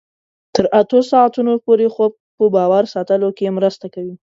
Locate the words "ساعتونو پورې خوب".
1.11-2.11